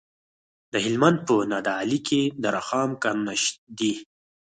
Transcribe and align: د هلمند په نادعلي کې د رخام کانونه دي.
د 0.71 0.73
هلمند 0.85 1.19
په 1.27 1.35
نادعلي 1.51 1.99
کې 2.07 2.21
د 2.41 2.43
رخام 2.57 2.89
کانونه 3.03 3.33
دي. 3.79 3.93